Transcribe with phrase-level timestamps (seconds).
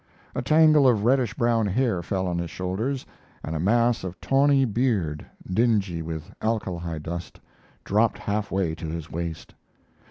[0.33, 3.05] A tangle of reddish brown hair fell on his shoulders,
[3.43, 7.39] and a mass of tawny beard, dingy with alkali dust,
[7.83, 9.53] dropped half way to his waist.